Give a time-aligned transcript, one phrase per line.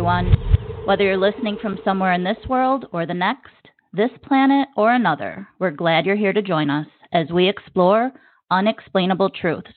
[0.00, 0.32] Everyone.
[0.86, 3.52] Whether you're listening from somewhere in this world or the next,
[3.92, 8.10] this planet or another, we're glad you're here to join us as we explore
[8.50, 9.74] unexplainable truths.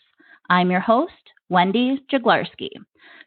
[0.49, 1.11] I'm your host,
[1.49, 2.69] Wendy Jaglarski.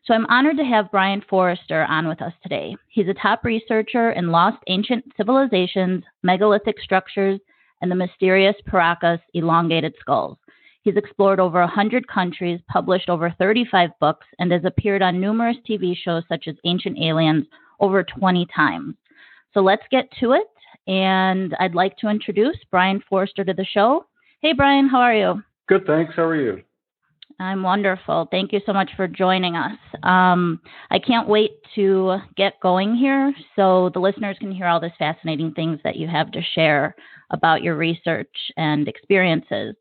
[0.06, 2.74] So I'm honored to have Brien Foerster on with us today.
[2.88, 7.38] He's a top researcher in lost ancient civilizations, megalithic structures,
[7.82, 10.38] and the mysterious Paracas elongated skulls.
[10.86, 15.96] He's explored over 100 countries, published over 35 books, and has appeared on numerous TV
[15.96, 17.44] shows such as Ancient Aliens
[17.80, 18.94] over 20 times.
[19.52, 20.46] So let's get to it.
[20.86, 24.06] And I'd like to introduce Brien Foerster to the show.
[24.42, 25.42] Hey, Brien, how are you?
[25.68, 26.14] Good, thanks.
[26.14, 26.62] How are you?
[27.40, 28.28] I'm wonderful.
[28.30, 29.76] Thank you so much for joining us.
[30.04, 30.60] Um,
[30.92, 35.50] I can't wait to get going here so the listeners can hear all these fascinating
[35.50, 36.94] things that you have to share
[37.30, 39.74] about your research and experiences.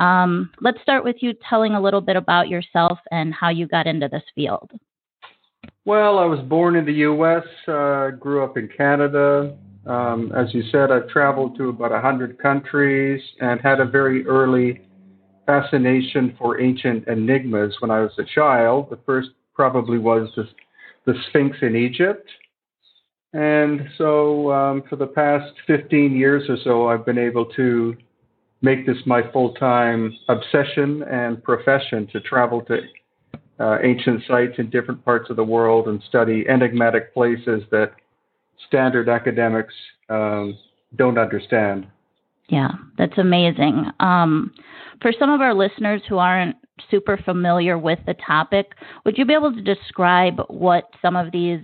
[0.00, 3.86] Um, let's start with you telling a little bit about yourself and how you got
[3.86, 4.70] into this field.
[5.84, 9.56] Well, I was born in the U.S., uh, grew up in Canada.
[9.86, 14.80] Um, as you said, I've traveled to about 100 countries and had a very early
[15.46, 18.88] fascination for ancient enigmas when I was a child.
[18.90, 20.48] The first probably was the,
[21.06, 22.28] the Sphinx in Egypt.
[23.32, 27.96] And so um, for the past 15 years or so, I've been able to
[28.62, 32.78] make this my full time obsession and profession to travel to
[33.58, 37.92] uh, ancient sites in different parts of the world and study enigmatic places that
[38.66, 39.74] standard academics
[40.08, 40.56] um,
[40.96, 41.86] don't understand.
[42.48, 43.84] Yeah, that's amazing.
[44.00, 44.52] Um,
[45.00, 46.56] for some of our listeners who aren't
[46.90, 48.72] super familiar with the topic,
[49.04, 51.60] would you be able to describe what some of these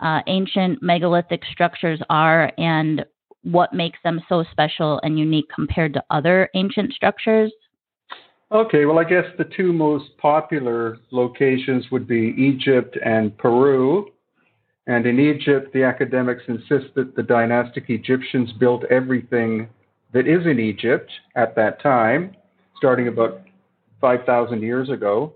[0.00, 3.04] uh, ancient megalithic structures are and
[3.44, 7.52] what makes them so special and unique compared to other ancient structures?
[8.52, 14.06] Okay, well, I guess the two most popular locations would be Egypt and Peru.
[14.86, 19.68] And in Egypt, the academics insist that the dynastic Egyptians built everything
[20.12, 22.36] that is in Egypt at that time,
[22.76, 23.40] starting about
[24.00, 25.32] 5,000 years ago.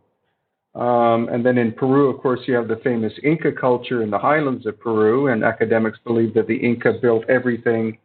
[0.74, 4.18] Um, and then in Peru, of course, you have the famous Inca culture in the
[4.18, 7.98] highlands of Peru, and academics believe that the Inca built everything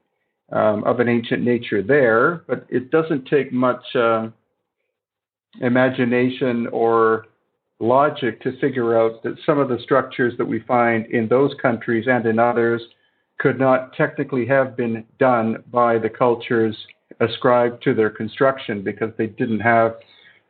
[0.51, 2.43] um, of an ancient nature there.
[2.47, 4.29] But it doesn't take much uh,
[5.61, 7.25] imagination or
[7.79, 12.05] logic to figure out that some of the structures that we find in those countries
[12.07, 12.81] and in others
[13.39, 16.77] could not technically have been done by the cultures
[17.19, 19.95] ascribed to their construction because they didn't have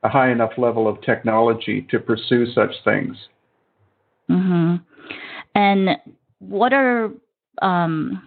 [0.04, 3.16] a high enough level of technology to pursue such things.
[4.30, 4.76] Mm-hmm.
[5.56, 5.90] And
[6.40, 7.12] what are
[7.62, 8.22] um,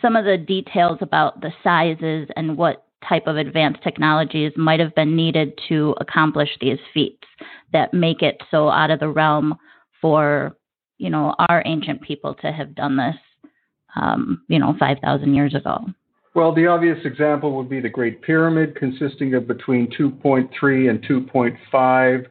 [0.00, 4.94] some of the details about the sizes and what type of advanced technologies might have
[4.94, 7.26] been needed to accomplish these feats
[7.72, 9.54] that make it so out of the realm
[10.00, 10.56] for
[10.98, 13.16] you know our ancient people to have done this
[13.96, 15.84] um, you know 5000 years ago
[16.34, 22.26] well, the obvious example would be the Great Pyramid, consisting of between 2.3 and 2.5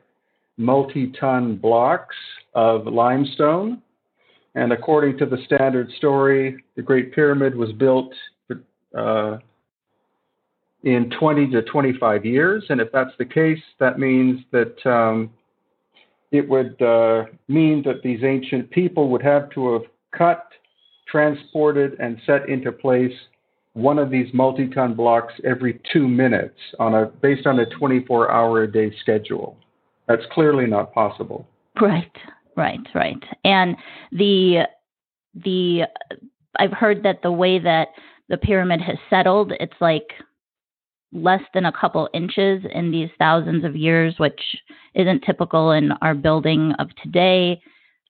[0.58, 2.16] multi ton blocks
[2.56, 3.82] of limestone.
[4.56, 8.14] And according to the standard story, the Great Pyramid was built
[8.98, 9.38] uh,
[10.84, 12.66] in 20 to 25 years.
[12.70, 15.30] And if that's the case, that means that um,
[16.32, 20.48] it would uh, mean that these ancient people would have to have cut,
[21.08, 23.14] transported, and set into place
[23.74, 28.72] one of these multi-ton blocks every two minutes on a based on a 24-hour a
[28.72, 29.58] day schedule.
[30.08, 31.48] That's clearly not possible.
[31.80, 32.12] Right,
[32.58, 33.24] right, right.
[33.46, 33.78] And
[34.12, 34.64] the
[35.34, 35.84] the
[36.60, 37.90] I've heard that the way that
[38.28, 40.08] the pyramid has settled, it's like
[41.14, 44.40] less than a couple inches in these thousands of years, which
[44.96, 47.62] isn't typical in our building of today.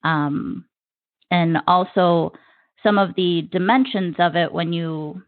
[0.04, 0.64] Um,
[1.30, 2.32] and also
[2.82, 5.22] some of the dimensions of it when you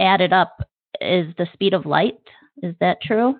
[0.00, 0.68] added up
[1.00, 2.18] is the speed of light.
[2.62, 3.36] Is that true?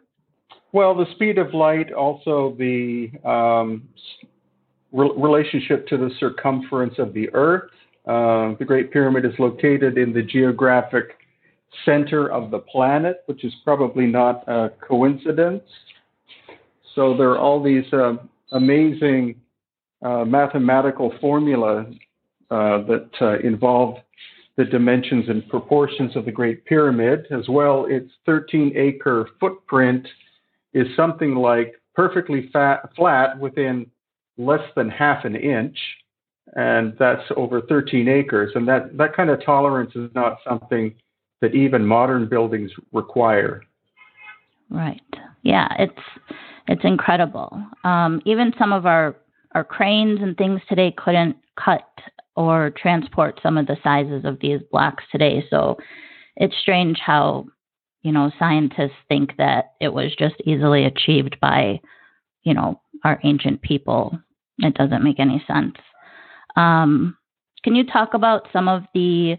[0.73, 3.89] Well, the speed of light, also the um,
[4.93, 7.71] re- relationship to the circumference of the Earth.
[8.07, 11.17] Uh, the Great Pyramid is located in the geographic
[11.85, 15.63] center of the planet, which is probably not a coincidence.
[16.95, 18.15] So there are all these uh,
[18.53, 19.41] amazing
[20.03, 21.87] uh, mathematical formulas
[22.51, 23.97] uh, that uh, involve
[24.61, 30.07] the dimensions and proportions of the Great Pyramid, as well its 13 acre footprint
[30.75, 33.87] is something like perfectly fat, flat within
[34.37, 35.79] less than half an inch,
[36.57, 38.53] and that's over 13 acres.
[38.55, 40.95] And that, that kind of tolerance is not something
[41.41, 43.63] that even modern buildings require.
[44.69, 45.01] Right.
[45.43, 46.29] Yeah, it's
[46.69, 47.65] it's incredible.
[47.83, 49.17] Um, even some of our
[49.53, 51.89] our cranes and things today couldn't cut
[52.37, 55.45] or transport some of the sizes of these blocks today.
[55.51, 55.77] So
[56.37, 57.47] it's strange how,
[58.03, 61.81] you know, scientists think that it was just easily achieved by,
[62.43, 64.19] you know, our ancient people.
[64.59, 65.77] It doesn't make any sense.
[66.57, 67.17] Um,
[67.63, 69.37] can you talk about some of the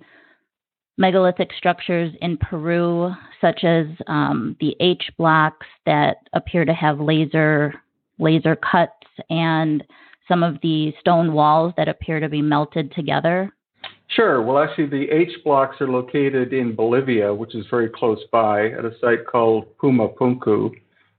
[0.97, 7.73] megalithic structures in Peru, such as um, the H blocks that appear to have laser
[8.19, 9.83] laser cuts, and
[10.27, 13.51] some of the stone walls that appear to be melted together?
[14.07, 14.41] Sure.
[14.41, 18.83] Well, actually, the H blocks are located in Bolivia, which is very close by, at
[18.83, 20.71] a site called Puma Punku.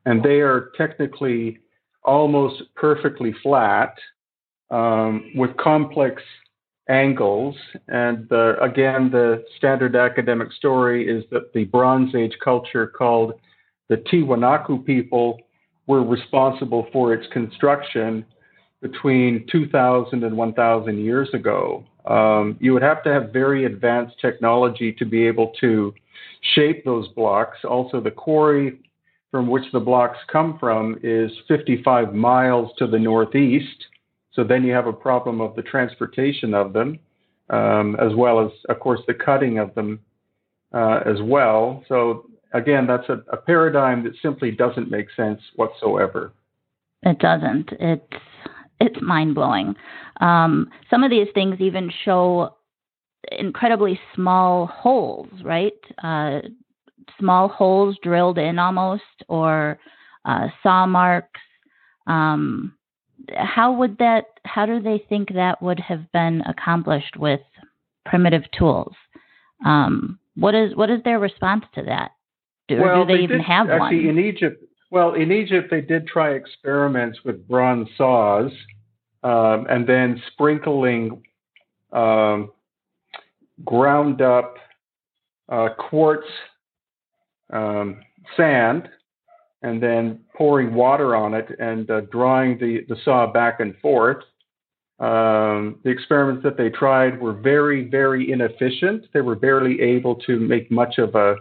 [0.05, 1.59] and they are technically
[2.05, 3.95] almost perfectly flat
[4.71, 6.21] um, with complex
[6.89, 7.55] angles.
[7.89, 13.35] And the, again, the standard academic story is that the Bronze Age culture called
[13.89, 15.39] the Tiwanaku people
[15.87, 18.25] were responsible for its construction
[18.83, 21.85] between 2,000 and 1,000 years ago.
[22.05, 25.95] Um, you would have to have very advanced technology to be able to
[26.55, 27.59] shape those blocks.
[27.65, 28.81] Also, the quarry
[29.31, 33.87] from which the blocks come from is 55 miles to the northeast.
[34.33, 36.99] So then you have a problem of the transportation of them,
[37.51, 40.01] um, as well as, of course, the cutting of them
[40.75, 41.85] uh, as well.
[41.89, 46.33] So again, that's a, a, paradigm that simply doesn't make sense whatsoever.
[47.03, 47.71] It doesn't.
[47.79, 48.23] It's
[48.83, 49.75] it's mind blowing.
[50.21, 52.57] Um, some of these things even show
[53.31, 55.73] incredibly small holes, right?
[56.03, 56.41] Uh,
[57.19, 59.79] small holes drilled in almost, or
[60.25, 61.41] uh, saw marks.
[62.07, 62.75] Um,
[63.37, 64.25] how would that?
[64.45, 67.41] How do they think that would have been accomplished with
[68.05, 68.95] primitive tools?
[69.65, 72.13] Um, what is what is their response to that?
[72.69, 74.19] Do, well, do they, they even did, have actually, one?
[74.19, 78.51] in Egypt, well, in Egypt, they did try experiments with bronze saws
[79.23, 81.23] um, and then sprinkling
[81.93, 82.51] um,
[83.65, 84.57] ground up
[85.49, 86.27] uh, quartz
[87.53, 88.01] um,
[88.37, 88.89] sand
[89.63, 94.25] and then pouring water on it and uh, drawing the, the saw back and forth.
[94.99, 99.07] Um, the experiments that they tried were very, very inefficient.
[99.13, 101.37] They were barely able to make much of a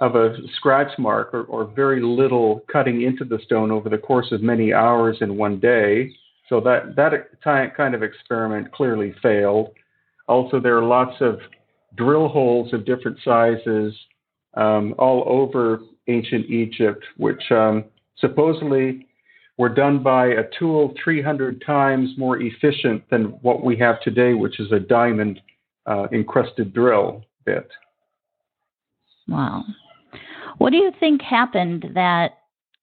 [0.00, 4.30] of a scratch mark or, or very little cutting into the stone over the course
[4.30, 6.12] of many hours in one day.
[6.48, 9.70] So that that kind of experiment clearly failed.
[10.28, 11.40] Also, there are lots of
[11.96, 13.94] drill holes of different sizes
[14.54, 17.84] um, all over ancient Egypt, which um,
[18.18, 19.06] supposedly
[19.58, 24.60] were done by a tool 300 times more efficient than what we have today, which
[24.60, 25.40] is a diamond
[25.86, 27.68] uh, encrusted drill bit.
[29.26, 29.64] Wow.
[30.58, 32.38] What do you think happened that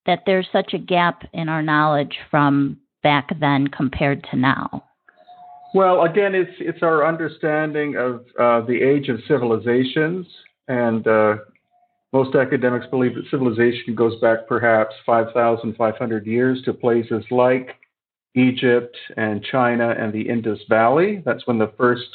[0.06, 4.82] that there's such a gap in our knowledge from back then compared to now?
[5.72, 10.26] Well, again, it's it's our understanding of uh, the age of civilizations,
[10.66, 11.36] and uh,
[12.12, 17.76] most academics believe that civilization goes back perhaps 5,500 years to places like
[18.34, 21.22] Egypt and China and the Indus Valley.
[21.24, 22.08] That's when the first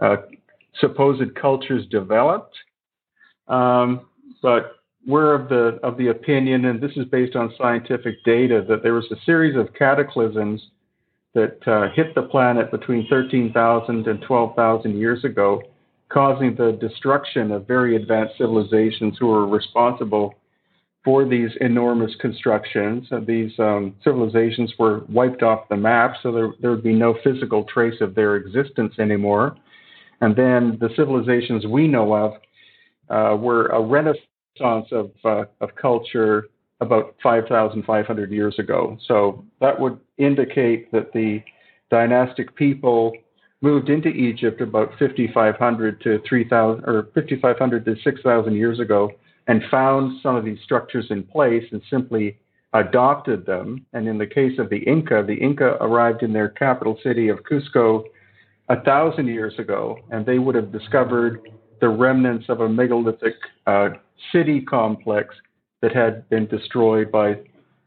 [0.00, 0.16] uh,
[0.80, 2.56] supposed cultures developed.
[3.46, 4.08] Um,
[4.42, 4.75] but
[5.06, 8.94] we're of the of the opinion, and this is based on scientific data, that there
[8.94, 10.60] was a series of cataclysms
[11.34, 15.62] that uh, hit the planet between 13,000 and 12,000 years ago,
[16.08, 20.34] causing the destruction of very advanced civilizations who were responsible
[21.04, 23.06] for these enormous constructions.
[23.10, 27.16] And these um, civilizations were wiped off the map, so there, there would be no
[27.22, 29.56] physical trace of their existence anymore.
[30.22, 32.32] And then the civilizations we know of
[33.08, 34.24] uh, were a renaissance
[34.60, 36.46] renaissance of, uh, of culture
[36.80, 38.96] about 5,500 years ago.
[39.06, 41.42] So that would indicate that the
[41.90, 43.12] dynastic people
[43.62, 49.10] moved into Egypt about 5,500 to 3,000 or 5,500 to 6,000 years ago
[49.46, 52.38] and found some of these structures in place and simply
[52.74, 53.86] adopted them.
[53.94, 57.38] And in the case of the Inca, the Inca arrived in their capital city of
[57.50, 58.04] Cusco
[58.68, 61.48] a thousand years ago, and they would have discovered
[61.80, 63.34] the remnants of a megalithic
[63.66, 63.90] uh,
[64.32, 65.34] city complex
[65.82, 67.36] that had been destroyed by,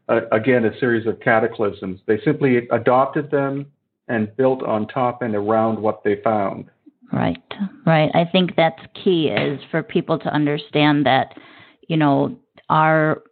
[0.08, 2.00] uh, again, a series of cataclysms.
[2.06, 3.66] They simply adopted them
[4.08, 6.66] and built on top and around what they found.
[7.12, 7.42] Right,
[7.86, 8.10] right.
[8.14, 11.36] I think that's key is for people to understand that,
[11.88, 12.36] you know,
[12.68, 13.22] our,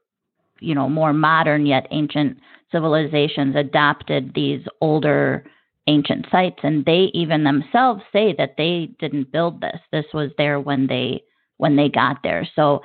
[0.60, 2.38] you know, more modern yet ancient
[2.72, 5.44] civilizations adopted these older
[5.88, 10.60] ancient sites and they even themselves say that they didn't build this this was there
[10.60, 11.22] when they
[11.56, 12.80] when they got there so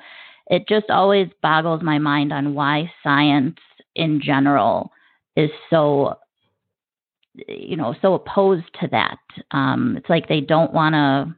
[0.47, 3.57] it just always boggles my mind on why science
[3.95, 4.91] in general
[5.35, 6.17] is so
[7.47, 9.17] you know, so opposed to that.
[9.51, 11.35] Um, it's like they don't want to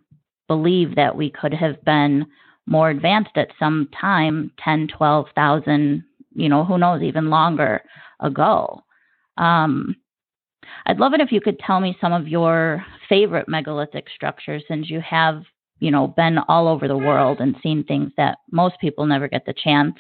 [0.48, 2.26] believe that we could have been
[2.66, 6.04] more advanced at some time 10, 12,000,
[6.34, 7.82] you know, who knows, even longer
[8.20, 8.82] ago.
[9.38, 9.96] Um,
[10.86, 14.90] I'd love it if you could tell me some of your favorite megalithic structures since
[14.90, 15.44] you have,
[15.80, 19.46] you know, been all over the world and seen things that most people never get
[19.46, 19.96] the chance.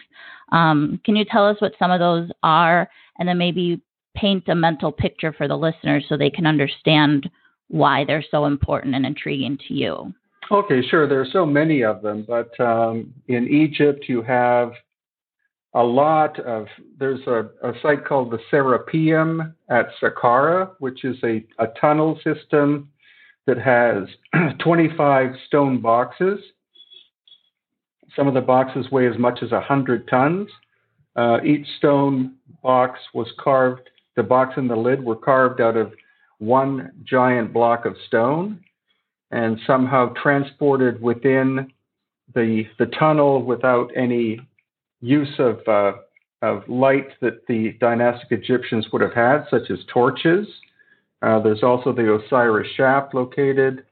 [0.51, 3.81] Um, can you tell us what some of those are and then maybe
[4.15, 7.29] paint a mental picture for the listeners so they can understand
[7.67, 10.13] why they're so important and intriguing to you?
[10.51, 11.07] Okay, sure.
[11.07, 14.74] There are so many of them, but um, in Egypt you have
[15.75, 16.67] a lot of.
[16.98, 22.89] There's a, a site called the Serapeum at Saqqara, which is a, a tunnel system
[23.46, 24.08] that has
[24.63, 26.39] 25 stone boxes.
[28.15, 30.50] Some of the boxes weigh as much as 100 tons.
[31.15, 35.94] Uh, each stone box was carved, the box and the lid were carved out of
[36.39, 38.62] one giant block of stone
[39.32, 41.72] and somehow transported within
[42.34, 44.39] the the tunnel without any
[45.05, 45.93] use of uh,
[46.41, 50.47] of light that the dynastic Egyptians would have had, such as torches.
[51.21, 53.85] Uh, there's also the Osiris shaft located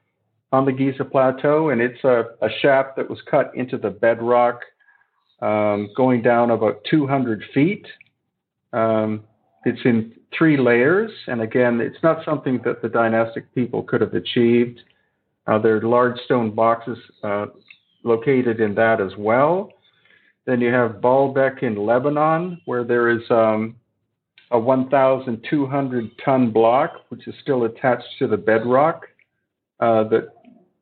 [0.51, 4.62] on the Giza Plateau, and it's a, a shaft that was cut into the bedrock,
[5.41, 7.88] um, going down about 200 feet.
[8.72, 9.24] Um,
[9.65, 14.13] it's in three layers, and again, it's not something that the dynastic people could have
[14.13, 14.79] achieved.
[15.48, 17.48] Uh, there are large stone boxes uh,
[18.03, 19.72] located in that as well.
[20.45, 23.75] Then you have Baalbek in Lebanon, where there is um,
[24.51, 29.07] a 1,200 ton block, which is still attached to the bedrock,
[29.79, 30.29] uh, that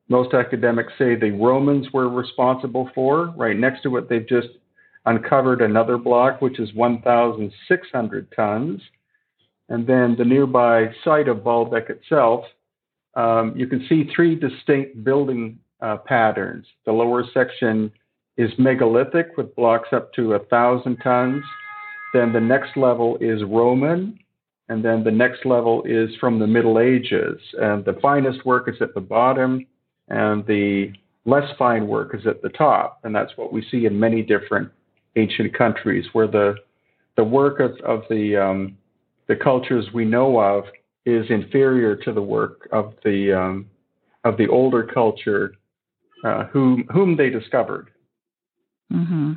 [0.10, 3.34] most academics say the Romans were responsible for.
[3.38, 4.50] Right next to it, they've just
[5.06, 8.82] uncovered another block, which is 1,600 tons.
[9.70, 12.46] And then the nearby site of Baalbek itself
[13.16, 16.66] um, you can see three distinct building uh, patterns.
[16.86, 17.92] The lower section
[18.38, 21.44] is megalithic with blocks up to a thousand tons.
[22.14, 24.20] Then the next level is Roman,
[24.70, 27.40] and then the next level is from the Middle Ages.
[27.60, 29.66] And the finest work is at the bottom,
[30.08, 30.94] and the
[31.26, 33.00] less fine work is at the top.
[33.04, 34.70] And that's what we see in many different
[35.16, 36.56] ancient countries, where the
[37.18, 38.78] the work of, of the um,
[39.28, 40.64] the cultures we know of
[41.06, 43.68] is inferior to the work of the um,
[44.24, 45.54] of the older culture
[46.24, 47.90] uh, whom whom they discovered.
[48.92, 49.34] Mm-hmm.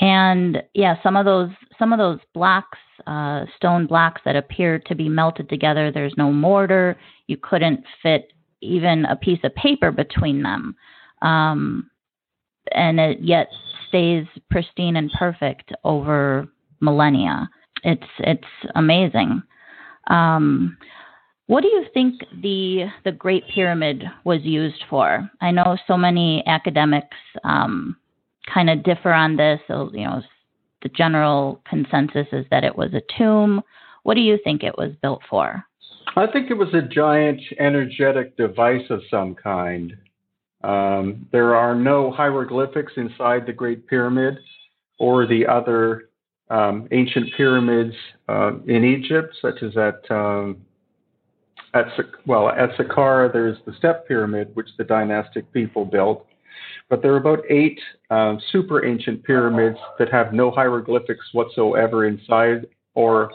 [0.00, 4.94] And yeah, some of those some of those blocks, uh, stone blocks that appear to
[4.94, 5.90] be melted together.
[5.90, 6.96] There's no mortar.
[7.26, 10.76] You couldn't fit even a piece of paper between them,
[11.22, 11.90] um,
[12.72, 13.48] and it yet
[13.88, 16.48] stays pristine and perfect over
[16.80, 17.48] millennia.
[17.82, 19.42] It's it's amazing.
[20.08, 20.76] Um,
[21.48, 25.28] what do you think the the Great Pyramid was used for?
[25.40, 27.96] I know so many academics um,
[28.52, 29.58] kind of differ on this.
[29.66, 30.22] So you know,
[30.82, 33.62] the general consensus is that it was a tomb.
[34.02, 35.64] What do you think it was built for?
[36.16, 39.96] I think it was a giant energetic device of some kind.
[40.62, 44.38] Um, there are no hieroglyphics inside the Great Pyramid
[44.98, 46.10] or the other
[46.50, 47.94] um, ancient pyramids
[48.28, 50.58] uh, in Egypt, such as at um,
[51.74, 51.86] at
[52.26, 53.32] well at Saqqara.
[53.32, 56.26] There's the Step Pyramid, which the dynastic people built,
[56.88, 57.78] but there are about eight
[58.10, 63.30] um, super ancient pyramids that have no hieroglyphics whatsoever inside or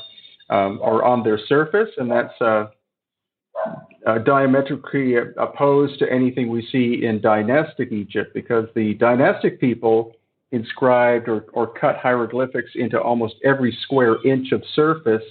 [0.49, 2.65] um, or on their surface, and that's uh,
[4.05, 10.13] uh, diametrically opposed to anything we see in dynastic Egypt, because the dynastic people
[10.51, 15.23] inscribed or, or cut hieroglyphics into almost every square inch of surface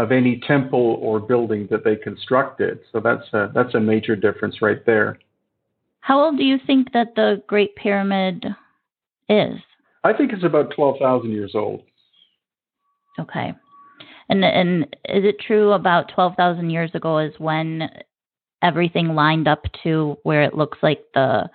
[0.00, 2.80] of any temple or building that they constructed.
[2.90, 5.18] So that's a, that's a major difference right there.
[6.00, 8.46] How old do you think that the Great Pyramid
[9.28, 9.58] is?
[10.02, 11.82] I think it's about 12,000 years old.
[13.18, 13.52] Okay.
[14.30, 17.90] And and is it true about 12,000 years ago is when
[18.62, 21.50] everything lined up to where it looks like the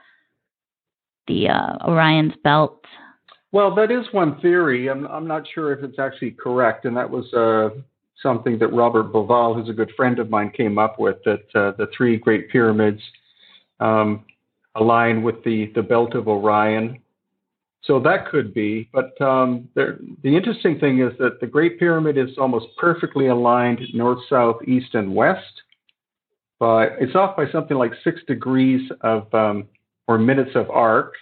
[1.28, 2.86] the uh, Orion's belt?
[3.52, 4.90] Well, that is one theory.
[4.90, 7.80] I'm, I'm not sure if it's actually correct, and that was uh,
[8.22, 11.18] something that Robert Bauval, who's a good friend of mine, came up with.
[11.26, 13.02] That uh, the three Great Pyramids
[13.80, 14.26] um,
[14.76, 17.00] align with the the belt of Orion.
[17.84, 22.18] So that could be, but um, there, the interesting thing is that the Great Pyramid
[22.18, 25.62] is almost perfectly aligned north, south, east, and west,
[26.60, 29.68] but it's off by something like six degrees of um,
[30.08, 31.14] or minutes of arc.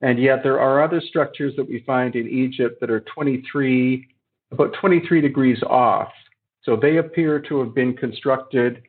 [0.00, 4.06] And yet there are other structures that we find in Egypt that are 23,
[4.54, 6.12] about 23 degrees off.
[6.62, 8.82] So they appear to have been constructed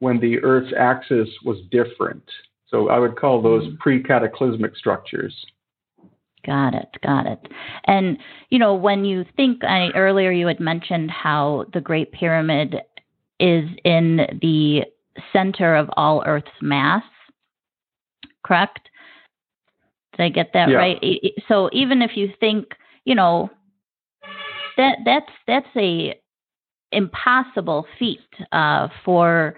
[0.00, 2.24] when the Earth's axis was different.
[2.68, 3.78] So I would call those mm.
[3.78, 5.34] pre cataclysmic structures.
[6.44, 6.88] Got it.
[7.04, 7.38] Got it.
[7.84, 8.18] And,
[8.50, 12.76] you know, when you think, I, earlier you had mentioned how the Great Pyramid
[13.38, 14.82] is in the
[15.32, 17.04] center of all Earth's mass,
[18.44, 18.80] correct?
[20.16, 20.76] Did I get that yeah.
[20.76, 20.98] right?
[21.46, 22.66] So even if you think,
[23.04, 23.50] you know,
[24.76, 26.14] that that's that's a
[26.92, 28.20] impossible feat
[28.52, 29.56] uh, for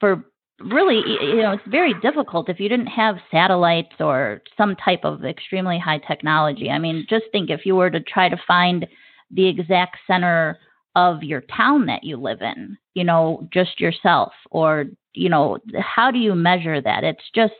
[0.00, 0.24] for
[0.60, 5.24] really you know it's very difficult if you didn't have satellites or some type of
[5.24, 6.70] extremely high technology.
[6.70, 8.86] I mean, just think if you were to try to find
[9.30, 10.58] the exact center
[10.94, 16.10] of your town that you live in, you know, just yourself or you know, how
[16.10, 17.04] do you measure that?
[17.04, 17.54] It's just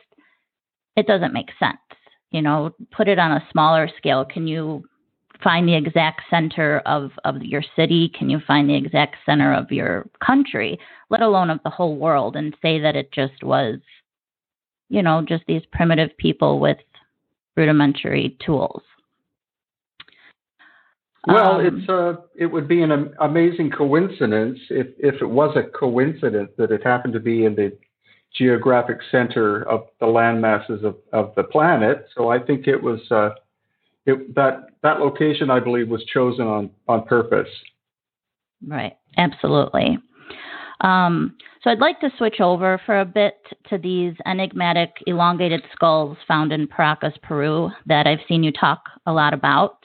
[0.95, 1.77] it doesn't make sense.
[2.31, 4.25] You know, put it on a smaller scale.
[4.25, 4.83] Can you
[5.43, 8.11] find the exact center of, of your city?
[8.17, 12.35] Can you find the exact center of your country, let alone of the whole world,
[12.35, 13.79] and say that it just was,
[14.89, 16.77] you know, just these primitive people with
[17.55, 18.81] rudimentary tools?
[21.27, 25.55] Well, um, it's a, uh, it would be an amazing coincidence if, if it was
[25.55, 27.77] a coincidence that it happened to be in the
[28.35, 32.07] geographic center of the land masses of, of the planet.
[32.15, 33.29] So I think it was uh,
[34.05, 37.49] it, that that location, I believe, was chosen on on purpose.
[38.65, 38.97] Right.
[39.17, 39.97] Absolutely.
[40.81, 43.35] Um, so I'd like to switch over for a bit
[43.69, 49.13] to these enigmatic elongated skulls found in Paracas, Peru, that I've seen you talk a
[49.13, 49.77] lot about.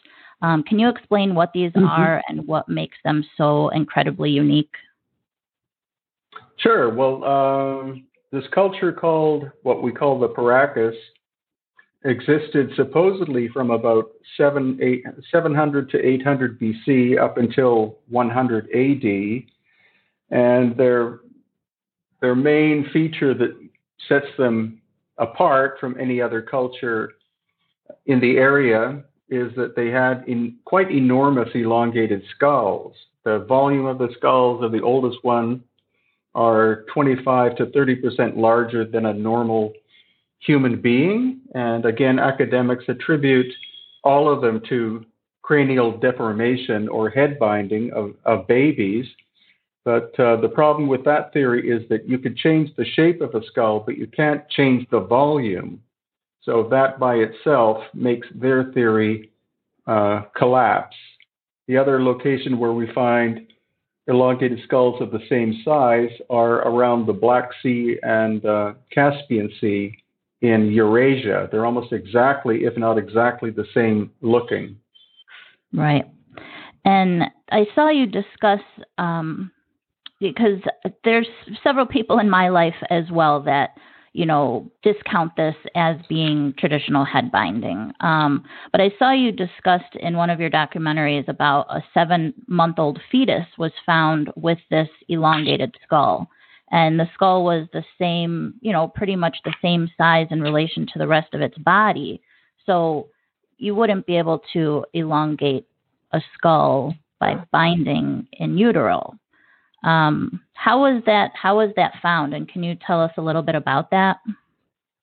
[0.43, 1.87] Um, can you explain what these mm-hmm.
[1.87, 4.75] are and what makes them so incredibly unique?
[6.57, 6.93] Sure.
[6.93, 10.95] Well, um, this culture called what we call the Paracas
[12.05, 19.43] existed supposedly from about 7, 8, 700 to 800 BC up until 100 AD.
[20.31, 21.21] And their,
[22.21, 23.57] their main feature that
[24.09, 24.81] sets them
[25.19, 27.15] apart from any other culture
[28.07, 30.25] in the area is that they had
[30.65, 32.95] quite enormous elongated skulls.
[33.25, 35.63] The volume of the skulls of the oldest one
[36.35, 39.73] are 25 to 30 percent larger than a normal
[40.41, 41.41] human being.
[41.55, 43.53] And again, academics attribute
[44.05, 45.05] all of them to
[45.43, 49.07] cranial deformation or head binding of, of babies.
[49.85, 53.35] But uh, the problem with that theory is that you could change the shape of
[53.35, 55.83] a skull, but you can't change the volume.
[56.43, 59.31] So that by itself makes their theory
[59.87, 60.97] uh, collapse.
[61.67, 63.47] The other location where we find
[64.07, 69.97] elongated skulls of the same size are around the Black Sea and uh, Caspian Sea
[70.41, 71.49] in Eurasia.
[71.51, 74.77] They're almost exactly, if not exactly, the same looking.
[75.73, 76.05] Right.
[76.85, 78.61] And I saw you discuss
[78.99, 79.51] um,
[80.21, 80.61] because
[81.05, 81.29] there's
[81.63, 83.71] several people in my life as well that
[84.15, 87.93] you know discount this as being traditional head binding.
[88.01, 92.79] Um, but I saw you discussed in one of your documentaries about a seven month
[92.79, 96.29] old fetus was found with this elongated skull
[96.71, 100.87] and the skull was the same, you know, pretty much the same size in relation
[100.93, 102.21] to the rest of its body.
[102.67, 103.09] So
[103.57, 105.67] you wouldn't be able to elongate
[106.13, 109.15] a skull by binding in utero.
[109.85, 111.33] Um, how was that?
[111.41, 112.35] How was that found?
[112.35, 114.19] And can you tell us a little bit about that?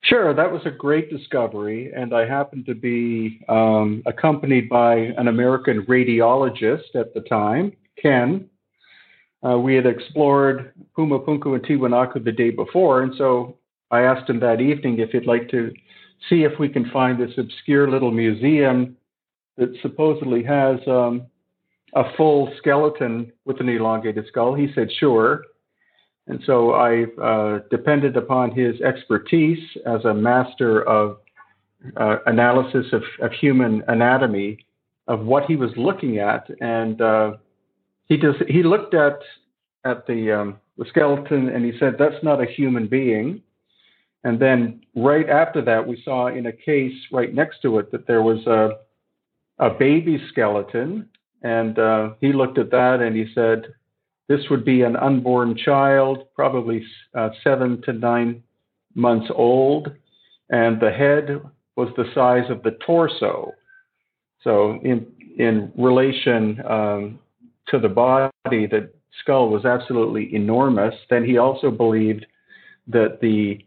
[0.02, 5.26] Sure, that was a great discovery, and I happened to be um, accompanied by an
[5.26, 8.48] American radiologist at the time, Ken,
[9.46, 13.56] uh, we had explored Puma Punku and Tiwanaku the day before, and so
[13.90, 15.72] I asked him that evening if he'd like to
[16.28, 18.96] see if we can find this obscure little museum
[19.56, 21.26] that supposedly has um,
[21.94, 24.54] a full skeleton with an elongated skull.
[24.54, 25.44] He said, sure.
[26.26, 31.18] And so I uh, depended upon his expertise as a master of
[31.96, 34.58] uh, analysis of, of, human anatomy
[35.06, 36.48] of what he was looking at.
[36.60, 37.34] And uh,
[38.08, 39.18] he just he looked at
[39.84, 43.42] at the um, the skeleton and he said that's not a human being.
[44.24, 48.06] And then right after that, we saw in a case right next to it that
[48.06, 48.70] there was a
[49.58, 51.08] a baby skeleton,
[51.42, 53.74] and uh, he looked at that and he said
[54.28, 58.42] this would be an unborn child, probably uh, seven to nine
[58.94, 59.92] months old,
[60.50, 61.40] and the head
[61.76, 63.52] was the size of the torso.
[64.42, 65.06] So in
[65.38, 67.18] in relation um,
[67.68, 70.94] to the body, the skull was absolutely enormous.
[71.10, 72.26] Then he also believed
[72.88, 73.58] that the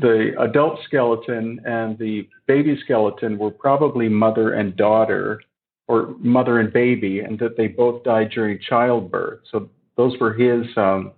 [0.00, 5.42] the adult skeleton and the baby skeleton were probably mother and daughter,
[5.88, 9.40] or mother and baby, and that they both died during childbirth.
[9.50, 11.12] So those were his um,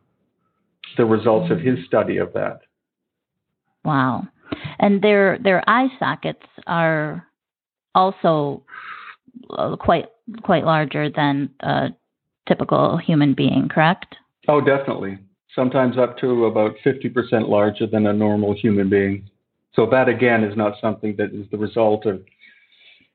[0.96, 2.62] the results of his study of that.
[3.84, 4.26] Wow,
[4.80, 7.26] and their their eye sockets are
[7.94, 8.62] also
[9.78, 10.06] quite
[10.42, 11.88] quite larger than a
[12.48, 14.16] typical human being, correct?
[14.48, 15.18] Oh, definitely.
[15.54, 19.28] Sometimes up to about 50% larger than a normal human being.
[19.74, 22.22] So that again is not something that is the result of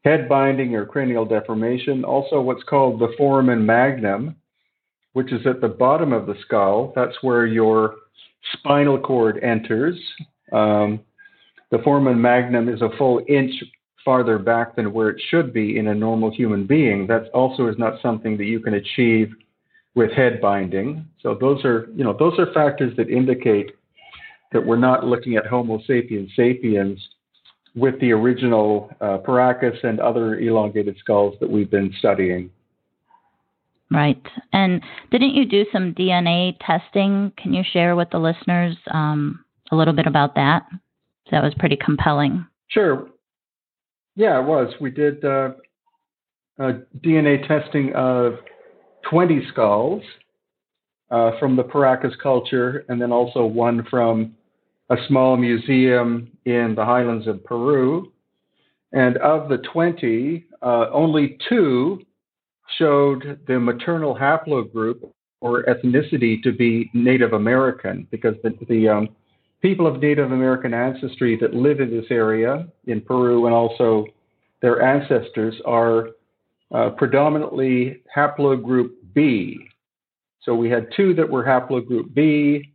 [0.04, 2.04] head binding or cranial deformation.
[2.04, 4.36] Also, what's called the foramen magnum,
[5.14, 6.94] which is at the bottom of the skull.
[6.96, 7.96] That's where your
[8.54, 9.98] spinal cord enters.
[10.52, 11.00] Um,
[11.72, 13.52] the foramen magnum is a full inch
[14.06, 17.08] farther back than where it should be in a normal human being.
[17.08, 19.34] That also is not something that you can achieve
[19.96, 21.08] with head binding.
[21.22, 23.72] So those are, you know, those are factors that indicate
[24.52, 27.00] that we're not looking at Homo sapiens sapiens
[27.76, 32.50] with the original uh, Paracas and other elongated skulls that we've been studying.
[33.92, 34.22] Right.
[34.54, 37.34] And didn't you do some DNA testing?
[37.38, 40.64] Can you share with the listeners um, a little bit about that?
[41.32, 42.46] That was pretty compelling.
[42.68, 43.08] Sure.
[44.16, 44.74] Yeah, it was.
[44.80, 45.50] We did uh,
[46.60, 48.36] DNA testing of
[49.10, 50.04] 20 skulls
[51.12, 54.36] uh, from the Paracas culture, and then also one from
[54.90, 58.12] a small museum in the highlands of Peru.
[58.94, 62.02] And of the 20, uh, only two
[62.78, 69.10] showed the maternal haplogroup or ethnicity to be Native American, because the, the um,
[69.66, 74.06] people of Native American ancestry that live in this area in Peru and also
[74.62, 76.10] their ancestors are
[76.72, 79.58] uh, predominantly haplogroup B.
[80.44, 82.74] So we had two that were haplogroup B,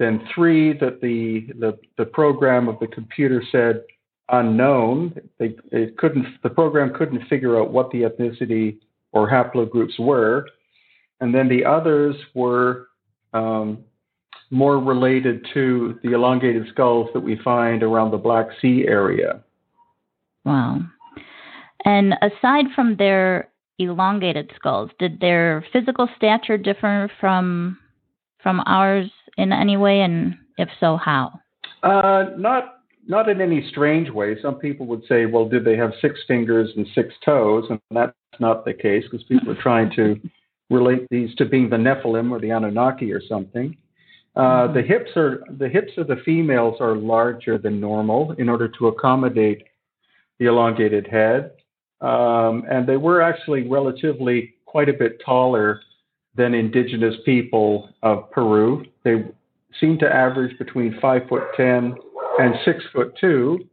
[0.00, 3.84] then three that the, the, the program of the computer said
[4.28, 5.14] unknown.
[5.38, 8.78] They, it couldn't, the program couldn't figure out what the ethnicity
[9.12, 10.48] or haplogroups were.
[11.20, 12.88] And then the others were
[13.32, 13.84] um,
[14.52, 19.42] more related to the elongated skulls that we find around the Black Sea area.
[20.44, 20.80] Wow.
[21.86, 27.78] And aside from their elongated skulls, did their physical stature differ from
[28.42, 31.40] from ours in any way, and if so, how?
[31.82, 34.36] Uh, not not in any strange way.
[34.42, 37.64] Some people would say, well, did they have six fingers and six toes?
[37.70, 40.20] And that's not the case because people are trying to
[40.70, 43.76] relate these to being the Nephilim or the Anunnaki or something.
[44.34, 44.74] Uh, mm-hmm.
[44.74, 48.88] The hips are the hips of the females are larger than normal in order to
[48.88, 49.64] accommodate
[50.38, 51.52] the elongated head,
[52.00, 55.80] um, and they were actually relatively quite a bit taller
[56.34, 58.84] than indigenous people of Peru.
[59.04, 59.24] They
[59.78, 61.94] seem to average between five foot ten
[62.38, 63.68] and six foot two,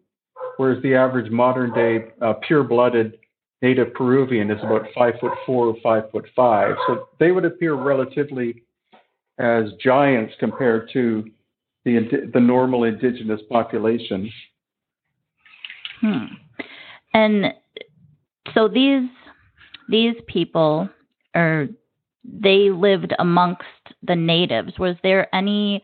[0.58, 3.18] whereas the average modern day uh, pure blooded
[3.62, 6.76] native Peruvian is about five foot four or five foot five.
[6.88, 8.64] So they would appear relatively
[9.40, 11.24] as giants compared to
[11.86, 14.30] the the normal indigenous population.
[16.02, 16.26] Hmm.
[17.14, 17.54] And
[18.54, 19.10] so these
[19.88, 20.90] these people
[21.34, 21.68] are
[22.24, 23.64] they lived amongst
[24.04, 24.78] the natives.
[24.78, 25.84] Was there any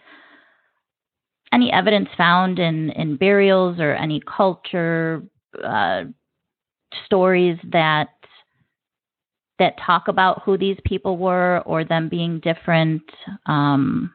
[1.54, 5.24] any evidence found in in burials or any culture
[5.64, 6.04] uh,
[7.06, 8.10] stories that
[9.60, 13.04] that talk about who these people were or them being different?
[13.46, 14.14] Um,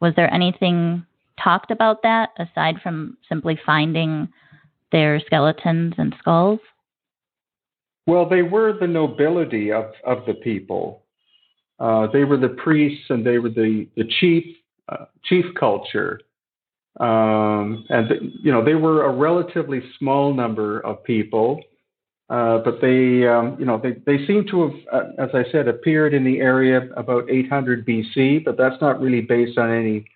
[0.00, 1.04] was there anything
[1.42, 4.28] talked about that aside from simply finding
[4.90, 6.60] their skeletons and skulls?
[8.06, 11.02] Well, they were the nobility of, of the people.
[11.78, 14.44] Uh, they were the priests and they were the, the chief
[14.88, 16.20] uh, chief culture.
[17.00, 21.60] Um, and you know they were a relatively small number of people,
[22.32, 25.68] uh, but they um, you know they, they seem to have, uh, as I said,
[25.68, 30.06] appeared in the area about 800 BC, but that's not really based on any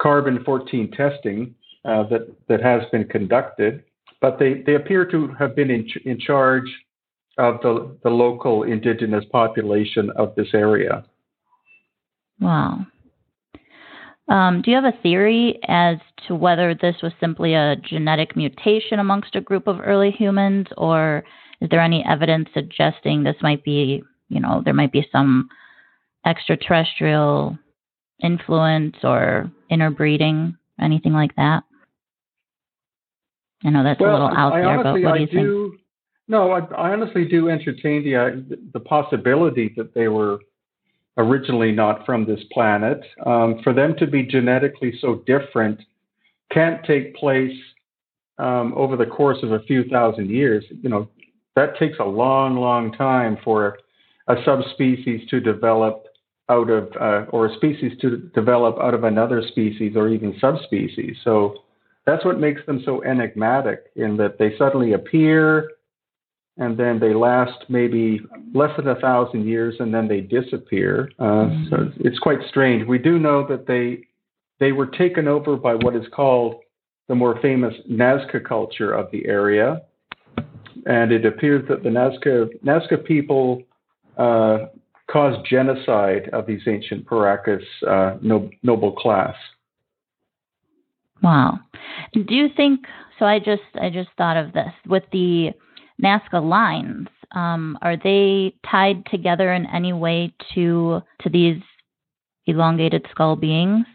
[0.00, 3.84] carbon 14 testing uh, that that has been conducted.
[4.22, 6.70] But they, they appear to have been in, in charge
[7.36, 11.04] of the, the local indigenous population of this area.
[12.40, 12.86] Wow.
[14.28, 19.00] Um, do you have a theory as to whether this was simply a genetic mutation
[19.00, 21.24] amongst a group of early humans, or
[21.62, 25.48] is there any evidence suggesting this might be, you know, there might be some
[26.26, 27.56] extraterrestrial
[28.20, 31.62] influence or interbreeding, anything like that?
[33.64, 35.80] I know that's well, a little out I, there, but what do you do, think?
[36.26, 40.40] No, I, I, honestly do entertain the uh, the possibility that they were
[41.16, 43.00] originally not from this planet.
[43.24, 45.80] Um, for them to be genetically so different
[46.50, 47.56] can't take place
[48.38, 50.64] um, over the course of a few thousand years.
[50.82, 51.08] You know,
[51.56, 53.78] that takes a long, long time for
[54.28, 56.06] a subspecies to develop
[56.48, 61.16] out of, uh, or a species to develop out of another species or even subspecies.
[61.24, 61.56] So
[62.06, 65.70] that's what makes them so enigmatic in that they suddenly appear
[66.58, 68.20] and then they last maybe
[68.54, 71.10] less than a thousand years and then they disappear.
[71.18, 71.68] Uh, mm-hmm.
[71.70, 72.86] So it's quite strange.
[72.86, 74.06] We do know that they
[74.60, 76.56] they were taken over by what is called
[77.08, 79.82] the more famous Nazca culture of the area,
[80.86, 83.62] and it appears that the Nazca Nazca people
[84.16, 84.66] uh,
[85.10, 89.34] caused genocide of these ancient Paracas uh, no, noble class.
[91.22, 91.60] Wow.
[92.12, 92.80] Do you think
[93.18, 95.50] so I just I just thought of this with the
[96.02, 97.08] Nazca lines.
[97.34, 101.62] Um, are they tied together in any way to to these
[102.46, 103.86] elongated skull beings?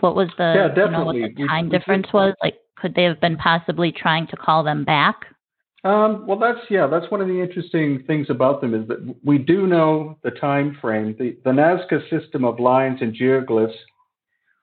[0.00, 1.18] What was the yeah, definitely.
[1.18, 2.34] You know, what the time we, difference we, was?
[2.42, 5.26] Like could they have been possibly trying to call them back?
[5.84, 9.38] Um, well, that's yeah, that's one of the interesting things about them is that we
[9.38, 11.14] do know the time frame.
[11.18, 13.76] The, the Nazca system of lines and geoglyphs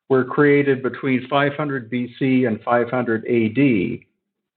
[0.10, 4.00] were created between 500 BC and 500 AD.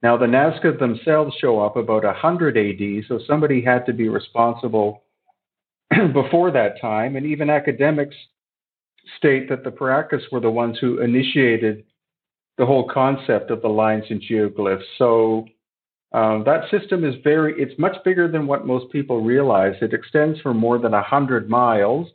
[0.01, 5.03] Now, the Nazca themselves show up about 100 AD, so somebody had to be responsible
[6.13, 8.15] before that time, and even academics
[9.17, 11.83] state that the Paracas were the ones who initiated
[12.57, 14.83] the whole concept of the lines and geoglyphs.
[14.97, 15.45] So
[16.11, 19.75] um, that system is very, it's much bigger than what most people realize.
[19.81, 22.07] It extends for more than 100 miles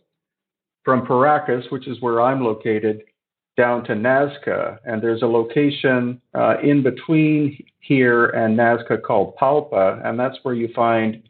[0.84, 3.02] from Paracas, which is where I'm located,
[3.56, 4.78] down to Nazca.
[4.84, 10.54] And there's a location uh, in between here and Nazca called Palpa, and that's where
[10.54, 11.22] you find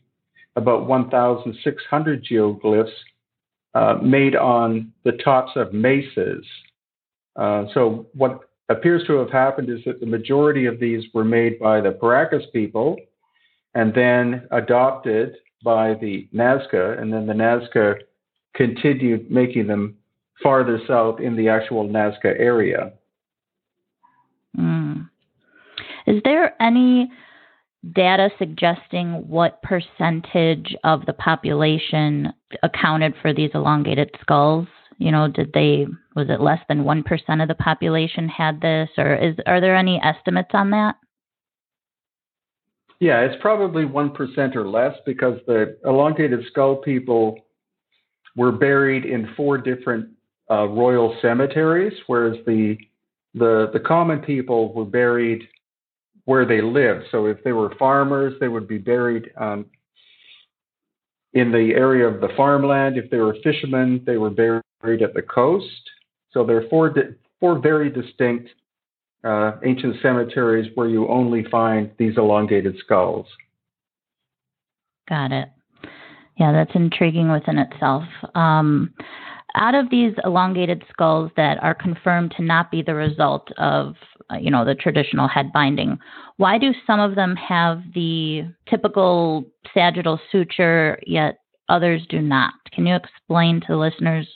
[0.57, 2.88] about 1,600 geoglyphs
[3.74, 6.46] uh, made on the tops of mesas.
[7.37, 11.59] Uh, so, what appears to have happened is that the majority of these were made
[11.59, 12.96] by the Paracas people
[13.74, 17.96] and then adopted by the Nazca, and then the Nazca
[18.55, 19.96] continued making them
[20.42, 22.92] farther south in the actual Nazca area.
[24.57, 25.09] Mm.
[26.07, 27.11] Is there any
[27.92, 34.68] data suggesting what percentage of the population accounted for these elongated skulls?
[34.98, 38.88] You know, did they was it less than one percent of the population had this,
[38.96, 40.96] or is are there any estimates on that?
[43.00, 47.38] Yeah, it's probably one percent or less because the elongated skull people
[48.37, 50.09] were buried in four different
[50.50, 52.76] uh, royal cemeteries, whereas the
[53.35, 55.48] the the common people were buried
[56.24, 57.04] where they lived.
[57.11, 59.66] So if they were farmers, they would be buried um,
[61.35, 62.97] in the area of the farmland.
[62.97, 65.90] If they were fishermen, they were buried at the coast.
[66.33, 68.49] So there are four, di- four very distinct
[69.25, 73.27] uh, ancient cemeteries where you only find these elongated skulls.
[75.09, 75.49] Got it.
[76.38, 78.05] Yeah, that's intriguing within itself.
[78.35, 78.92] Um,
[79.55, 83.94] out of these elongated skulls that are confirmed to not be the result of,
[84.41, 85.99] you know, the traditional head binding,
[86.37, 92.55] why do some of them have the typical sagittal suture, yet others do not?
[92.73, 94.29] Can you explain to the listeners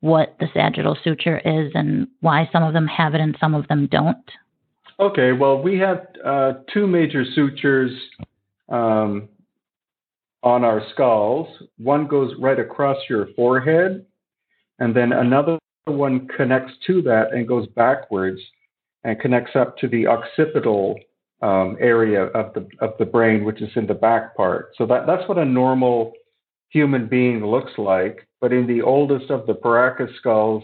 [0.00, 3.68] what the sagittal suture is and why some of them have it and some of
[3.68, 4.30] them don't?
[5.00, 7.90] Okay, well, we have uh, two major sutures
[8.68, 9.28] um,
[10.42, 11.48] on our skulls.
[11.78, 14.04] One goes right across your forehead,
[14.78, 18.40] and then another one connects to that and goes backwards
[19.04, 20.98] and connects up to the occipital
[21.42, 24.72] um, area of the of the brain, which is in the back part.
[24.78, 26.12] So that that's what a normal
[26.70, 28.26] human being looks like.
[28.40, 30.62] But in the oldest of the Paracas skulls,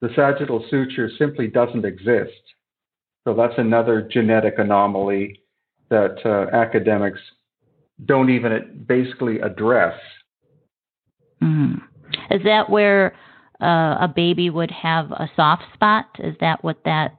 [0.00, 2.32] the sagittal suture simply doesn't exist.
[3.24, 5.40] So that's another genetic anomaly
[5.88, 7.20] that uh, academics
[8.04, 9.98] don't even basically address.
[11.42, 11.80] Mm.
[12.30, 13.14] Is that where
[13.60, 16.06] uh, a baby would have a soft spot?
[16.18, 17.16] Is that what that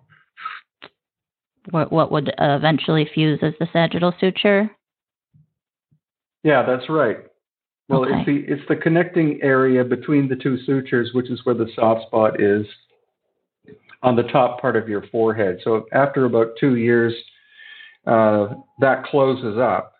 [1.71, 4.69] what, what would eventually fuse as the sagittal suture?
[6.43, 7.17] Yeah, that's right.
[7.89, 8.13] Well, okay.
[8.15, 12.07] it's the it's the connecting area between the two sutures, which is where the soft
[12.07, 12.65] spot is
[14.03, 15.59] on the top part of your forehead.
[15.63, 17.13] So after about two years,
[18.05, 19.93] uh, that closes up.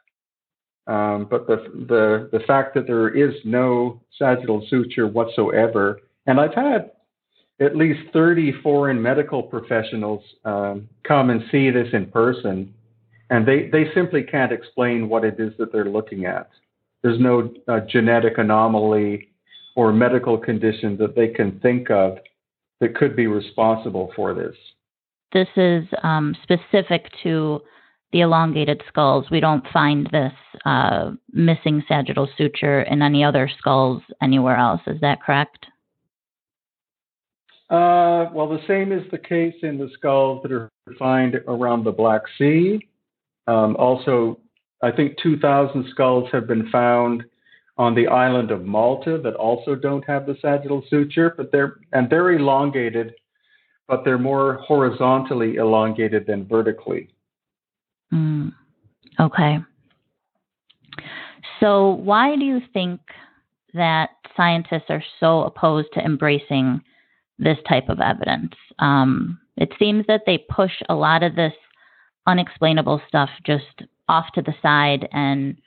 [0.87, 6.53] Um, but the the the fact that there is no sagittal suture whatsoever, and I've
[6.53, 6.91] had
[7.59, 12.73] at least 30 foreign medical professionals um, come and see this in person,
[13.29, 16.49] and they, they simply can't explain what it is that they're looking at.
[17.01, 19.29] There's no uh, genetic anomaly
[19.75, 22.17] or medical condition that they can think of
[22.79, 24.55] that could be responsible for this.
[25.33, 27.61] This is um, specific to
[28.13, 30.31] the elongated skulls, we don't find this
[30.65, 34.81] uh, missing sagittal suture in any other skulls anywhere else.
[34.87, 35.65] Is that correct?
[37.69, 41.91] Uh, well, the same is the case in the skulls that are found around the
[41.91, 42.87] Black Sea.
[43.47, 44.39] Um, also,
[44.81, 47.25] I think 2,000 skulls have been found
[47.77, 52.09] on the island of Malta that also don't have the sagittal suture, but they're and
[52.09, 53.13] they're elongated,
[53.87, 57.09] but they're more horizontally elongated than vertically.
[58.13, 58.53] Mm,
[59.19, 59.59] okay.
[61.59, 62.99] So, why do you think
[63.73, 66.81] that scientists are so opposed to embracing
[67.39, 68.53] this type of evidence?
[68.79, 71.53] Um, it seems that they push a lot of this
[72.27, 75.57] unexplainable stuff just off to the side and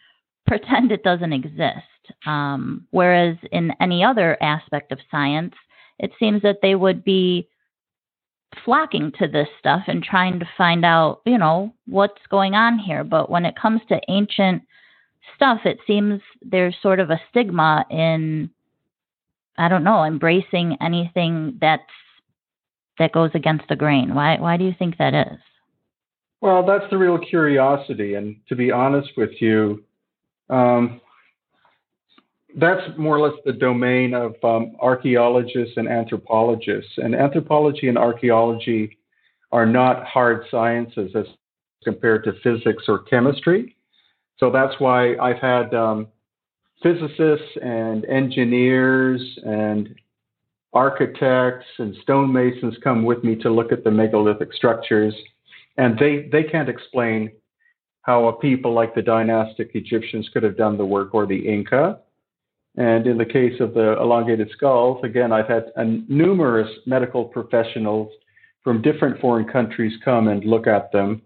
[0.47, 1.87] pretend it doesn't exist.
[2.27, 5.55] Um, whereas in any other aspect of science,
[5.99, 7.49] it seems that they would be
[8.65, 13.05] flocking to this stuff and trying to find out, you know, what's going on here.
[13.05, 14.63] But when it comes to ancient
[15.37, 18.51] stuff, it seems there's sort of a stigma in,
[19.59, 21.83] I don't know, embracing anything that's
[22.99, 24.15] that goes against the grain.
[24.15, 25.39] Why why do you think that is?
[26.41, 29.85] Well, that's the real curiosity, and to be honest with you,
[30.49, 31.01] um,
[32.57, 36.93] that's more or less the domain of um, archaeologists and anthropologists.
[36.97, 38.99] And anthropology and archaeology
[39.53, 41.27] are not hard sciences as
[41.85, 43.77] compared to physics or chemistry.
[44.39, 46.09] So that's why I've had um,
[46.83, 49.95] physicists and engineers and
[50.73, 55.15] architects and stonemasons come with me to look at the megalithic structures,
[55.77, 57.31] and they, they can't explain
[58.03, 61.99] how a people like the dynastic Egyptians could have done the work or the Inca.
[62.77, 65.73] And in the case of the elongated skulls, again, I've had
[66.09, 68.11] numerous medical professionals
[68.63, 71.23] from different foreign countries come and look at them,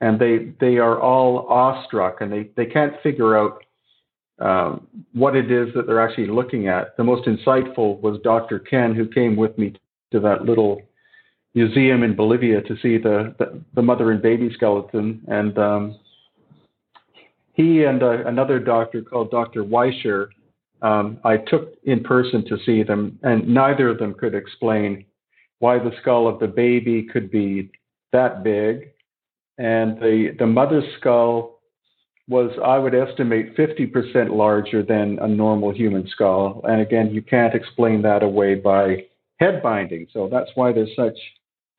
[0.00, 3.62] and they they are all awestruck, and they, they can't figure out
[4.38, 6.96] um, what it is that they're actually looking at.
[6.96, 8.58] The most insightful was Dr.
[8.58, 9.74] Ken, who came with me
[10.12, 10.82] to that little
[11.54, 15.98] museum in Bolivia to see the the, the mother and baby skeleton, and um,
[17.54, 19.64] he and uh, another doctor called Dr.
[19.64, 20.28] Weischer
[20.82, 25.04] um, I took in person to see them, and neither of them could explain
[25.58, 27.70] why the skull of the baby could be
[28.12, 28.90] that big,
[29.58, 31.55] and the the mother's skull
[32.28, 36.60] was, I would estimate, 50% larger than a normal human skull.
[36.64, 39.04] And again, you can't explain that away by
[39.38, 40.08] head binding.
[40.12, 41.16] So that's why there's such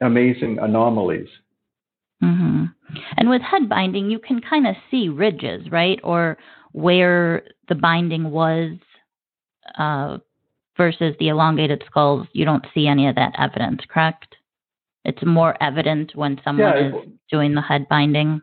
[0.02, 1.28] amazing anomalies.
[2.24, 2.66] Mm-hmm.
[3.18, 6.00] And with head binding, you can kind of see ridges, right?
[6.04, 6.38] Or
[6.72, 8.78] where the binding was
[9.78, 10.18] uh,
[10.78, 14.36] versus the elongated skulls, you don't see any of that evidence, correct?
[15.04, 16.94] It's more evident when someone yeah, is
[17.32, 18.42] doing the head binding.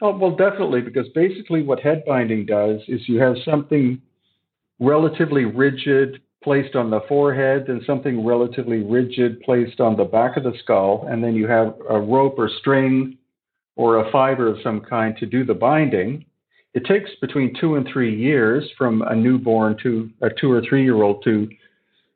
[0.00, 4.00] Oh, well, definitely, because basically what head binding does is you have something
[4.80, 10.44] relatively rigid placed on the forehead and something relatively rigid placed on the back of
[10.44, 13.16] the skull, and then you have a rope or string
[13.76, 16.24] or a fiber of some kind to do the binding.
[16.74, 20.82] It takes between two and three years from a newborn to a two or three
[20.82, 21.48] year old to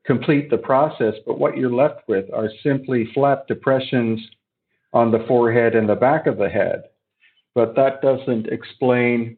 [0.05, 4.21] complete the process, but what you're left with are simply flat depressions
[4.93, 6.85] on the forehead and the back of the head.
[7.55, 9.37] But that doesn't explain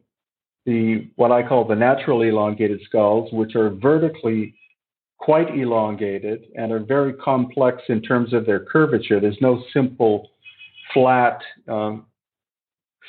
[0.65, 4.55] the what I call the naturally elongated skulls, which are vertically
[5.17, 9.19] quite elongated and are very complex in terms of their curvature.
[9.19, 10.29] There's no simple
[10.93, 12.05] flat um,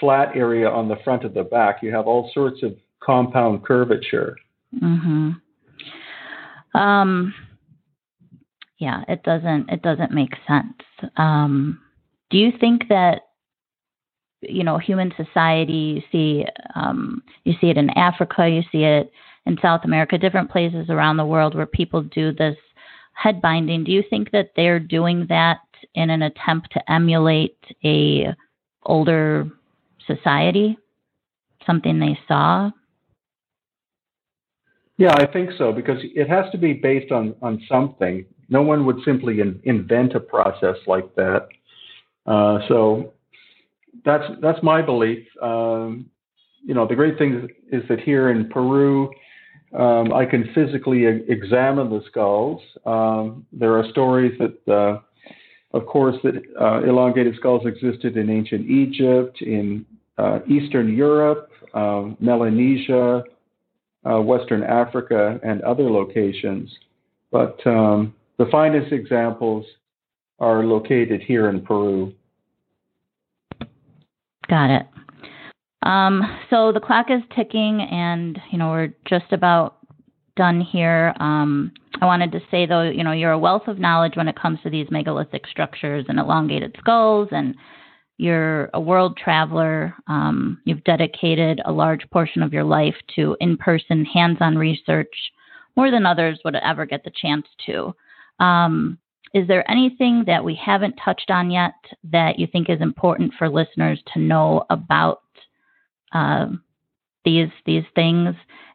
[0.01, 1.83] flat area on the front of the back.
[1.83, 4.37] You have all sorts of compound curvature.
[4.81, 5.31] Mm-hmm.
[6.79, 7.35] Um,
[8.79, 11.11] yeah, it doesn't it doesn't make sense.
[11.17, 11.81] Um,
[12.31, 13.23] do you think that
[14.43, 19.11] you know human society you see um, you see it in Africa, you see it
[19.47, 22.57] in South America, different places around the world where people do this
[23.15, 23.85] head binding.
[23.85, 25.59] Do you think that they're doing that
[25.95, 28.35] in an attempt to emulate a
[28.85, 29.51] older
[30.07, 30.79] society?
[31.67, 32.71] Something they saw?
[34.97, 38.25] Yeah, I think so because it has to be based on on something.
[38.49, 41.49] No one would simply in, invent a process like that.
[42.27, 43.13] Uh, so
[44.05, 45.27] that's that's my belief.
[45.41, 46.07] Um,
[46.65, 49.11] you know, the great thing is that here in Peru,
[49.79, 52.61] um, I can physically examine the skulls.
[52.85, 55.01] Um, there are stories that, uh,
[55.77, 59.85] of course, that uh, elongated skulls existed in ancient Egypt, in
[60.19, 63.25] uh, Eastern Europe, um, Melanesia,
[64.05, 66.71] uh, Western Africa, and other locations.
[67.31, 69.65] But um, the finest examples
[70.39, 72.13] are located here in Peru.
[74.53, 74.87] Got it.
[75.81, 79.79] Um, so the clock is ticking, and you know we're just about
[80.37, 81.15] done here.
[81.21, 81.73] Um,
[82.03, 84.59] I wanted to say though, you know, you're a wealth of knowledge when it comes
[84.63, 87.55] to these megalithic structures and elongated skulls, and
[88.19, 89.95] you're a world traveler.
[90.07, 95.15] Um, you've dedicated a large portion of your life to in-person, hands-on research,
[95.77, 97.95] more than others would ever get the chance to.
[98.39, 98.99] Um,
[99.35, 101.75] is there anything that we haven't touched on yet
[102.11, 105.23] that you think is important for listeners to know about
[106.13, 106.47] uh,
[107.25, 108.35] these these things?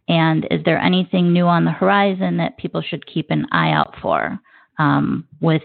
[0.10, 3.96] And is there anything new on the horizon that people should keep an eye out
[4.02, 4.40] for
[4.80, 5.62] um, with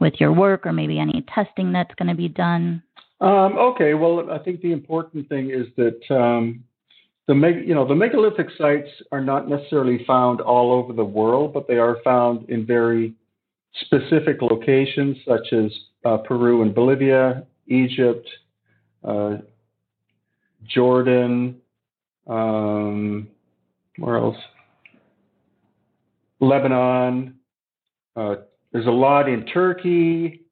[0.00, 2.82] with your work, or maybe any testing that's going to be done?
[3.20, 3.94] Um, okay.
[3.94, 6.64] Well, I think the important thing is that um,
[7.28, 11.68] the you know the megalithic sites are not necessarily found all over the world, but
[11.68, 13.14] they are found in very
[13.82, 15.70] specific locations such as
[16.04, 18.28] uh, Peru and Bolivia, Egypt,
[19.04, 19.36] uh,
[20.66, 21.56] Jordan,
[22.26, 23.28] um,
[23.96, 24.36] where else?
[26.40, 27.34] Lebanon.
[28.16, 28.36] Uh,
[28.72, 30.42] there's a lot in Turkey,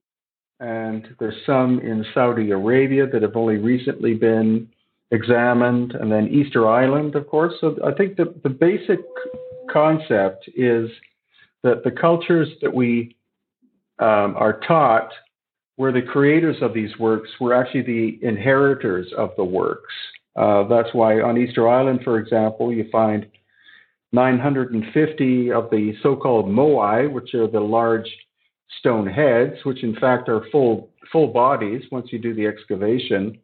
[0.61, 4.69] and there's some in Saudi Arabia that have only recently been
[5.11, 7.55] examined, and then Easter Island, of course.
[7.61, 9.01] So I think the, the basic
[9.71, 10.91] concept is
[11.63, 13.17] that the cultures that we
[13.99, 15.11] um, are taught
[15.77, 19.93] were the creators of these works were actually the inheritors of the works.
[20.37, 23.27] Uh, that's why on Easter Island, for example, you find
[24.13, 28.09] 950 of the so-called moai, which are the large
[28.79, 33.39] stone heads, which in fact are full full bodies once you do the excavation.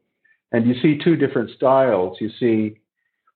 [0.52, 2.18] And you see two different styles.
[2.20, 2.78] You see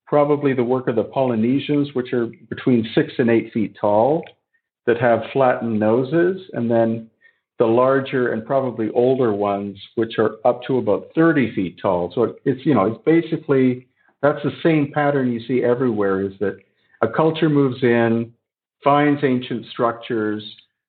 [0.06, 4.22] probably the work of the Polynesians, which are between six and eight feet tall,
[4.88, 7.10] that have flattened noses, and then
[7.58, 12.10] the larger and probably older ones, which are up to about 30 feet tall.
[12.14, 13.86] So it's, you know, it's basically,
[14.22, 16.56] that's the same pattern you see everywhere is that
[17.02, 18.32] a culture moves in,
[18.82, 20.42] finds ancient structures,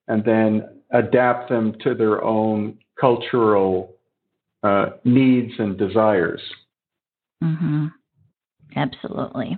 [0.07, 3.95] and then adapt them to their own cultural
[4.63, 6.41] uh, needs and desires.
[7.43, 7.87] Mm-hmm.
[8.77, 9.57] Absolutely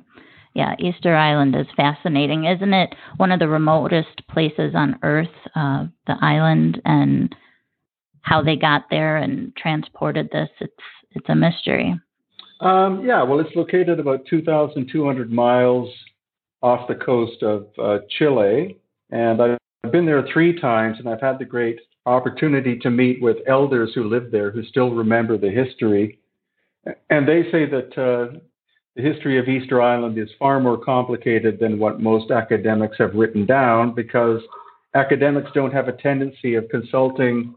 [0.53, 2.93] yeah, Easter Island is fascinating, isn't it?
[3.17, 7.33] One of the remotest places on Earth, uh, the island, and
[8.21, 10.49] how they got there and transported this.
[10.59, 10.73] It's
[11.11, 11.99] it's a mystery.
[12.61, 15.89] Um, yeah, well, it's located about 2,200 miles
[16.61, 18.77] off the coast of uh, Chile,
[19.09, 23.37] and I've been there three times, and I've had the great opportunity to meet with
[23.47, 26.19] elders who live there who still remember the history.
[27.09, 28.39] And they say that uh,
[28.95, 33.45] the history of Easter Island is far more complicated than what most academics have written
[33.45, 34.41] down because
[34.95, 37.55] academics don't have a tendency of consulting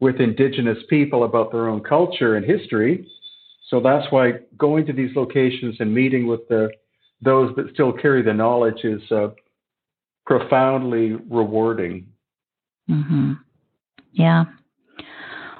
[0.00, 3.06] with indigenous people about their own culture and history.
[3.68, 6.70] So that's why going to these locations and meeting with the
[7.22, 9.28] those that still carry the knowledge is uh,
[10.26, 12.06] profoundly rewarding.
[12.90, 13.32] Mm-hmm.
[14.12, 14.44] Yeah.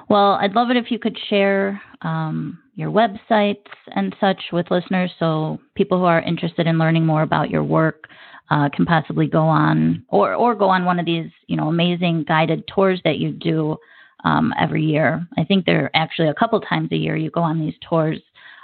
[0.09, 3.65] Well, I'd love it if you could share um, your websites
[3.95, 8.07] and such with listeners so people who are interested in learning more about your work
[8.51, 12.23] uh, can possibly go on or, or go on one of these you know amazing
[12.27, 13.75] guided tours that you do
[14.23, 15.27] um, every year.
[15.37, 18.19] I think they're actually a couple times a year you go on these tours.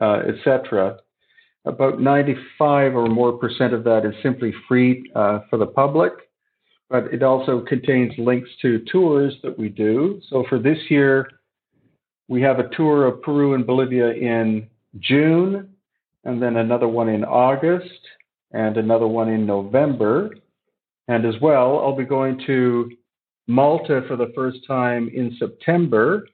[0.00, 0.98] uh, etc.
[1.64, 6.12] About 95 or more percent of that is simply free uh, for the public,
[6.88, 10.20] but it also contains links to tours that we do.
[10.30, 11.28] So for this year,
[12.28, 14.68] we have a tour of Peru and Bolivia in
[14.98, 15.68] June,
[16.24, 18.00] and then another one in August,
[18.52, 20.30] and another one in November.
[21.08, 22.90] And as well, I'll be going to
[23.46, 26.28] Malta for the first time in September,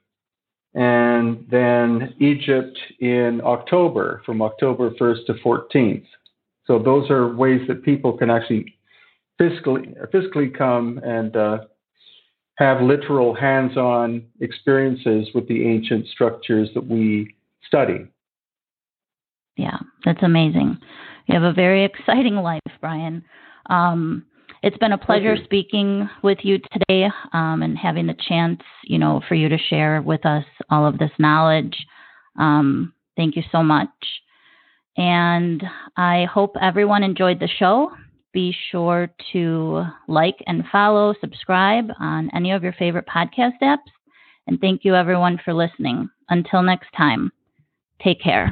[0.73, 6.05] and then Egypt in October, from October 1st to 14th.
[6.67, 8.75] So those are ways that people can actually
[9.37, 11.59] physically physically come and uh,
[12.57, 17.35] have literal hands-on experiences with the ancient structures that we
[17.67, 18.07] study.
[19.57, 20.77] Yeah, that's amazing.
[21.25, 23.23] You have a very exciting life, Brien.
[23.69, 24.25] Um,
[24.61, 29.21] it's been a pleasure speaking with you today um, and having the chance, you know,
[29.27, 31.75] for you to share with us all of this knowledge.
[32.39, 33.89] Um, thank you so much.
[34.97, 35.63] And
[35.97, 37.91] I hope everyone enjoyed the show.
[38.33, 43.77] Be sure to like and follow, subscribe on any of your favorite podcast apps.
[44.47, 46.09] And thank you, everyone, for listening.
[46.29, 47.31] Until next time,
[48.01, 48.51] take care.